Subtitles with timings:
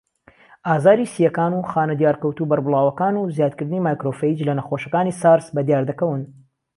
[0.69, 6.21] ئازاری سییەکان و خانە دیارکەوتوو بەربڵاوەکان و زیادکردنی ماکرۆفەیج لە نەخۆشەکانی سارس بەدیاردەکەون.